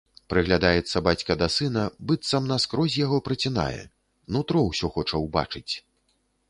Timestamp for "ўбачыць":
5.29-5.73